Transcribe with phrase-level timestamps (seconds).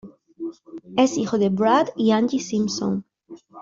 [0.97, 3.05] Es hijo de Brad y Angie Simpson.